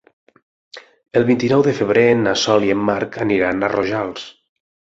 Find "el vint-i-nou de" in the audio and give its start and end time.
1.21-1.75